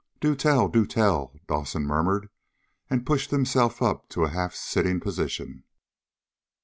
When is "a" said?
4.23-4.29